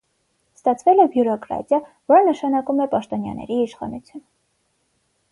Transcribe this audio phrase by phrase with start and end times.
[0.59, 1.79] Ստացվել է բյուրոկրատիա,
[2.13, 4.23] որը նշանակում է պաշտոնյաների իշխանություն։